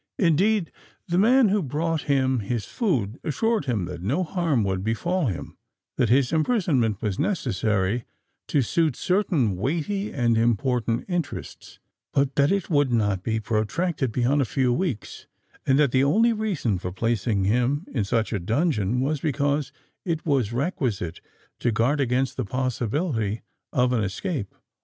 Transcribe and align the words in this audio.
Indeed, 0.17 0.71
the 1.07 1.19
man 1.19 1.49
who 1.49 1.61
brought 1.61 2.05
him 2.09 2.39
his 2.39 2.65
food 2.65 3.19
assured 3.23 3.65
him 3.65 3.85
that 3.85 4.01
no 4.01 4.23
harm 4.23 4.63
would 4.63 4.83
befall 4.83 5.27
him,—that 5.27 6.09
his 6.09 6.33
imprisonment 6.33 6.99
was 7.03 7.19
necessary 7.19 8.05
to 8.47 8.63
suit 8.63 8.95
certain 8.95 9.55
weighty 9.57 10.11
and 10.11 10.39
important 10.39 11.05
interests, 11.07 11.77
but 12.13 12.33
that 12.33 12.51
it 12.51 12.67
would 12.67 12.91
not 12.91 13.21
be 13.21 13.39
protracted 13.39 14.11
beyond 14.11 14.41
a 14.41 14.45
few 14.45 14.73
weeks,—and 14.73 15.77
that 15.77 15.91
the 15.91 16.03
only 16.03 16.33
reason 16.33 16.79
for 16.79 16.91
placing 16.91 17.43
him 17.43 17.85
in 17.93 18.03
such 18.03 18.33
a 18.33 18.39
dungeon 18.39 19.01
was 19.01 19.19
because 19.19 19.71
it 20.03 20.25
was 20.25 20.51
requisite 20.51 21.21
to 21.59 21.71
guard 21.71 21.99
against 22.01 22.37
the 22.37 22.43
possibility 22.43 23.43
of 23.71 23.93
an 23.93 24.03
escape. 24.03 24.55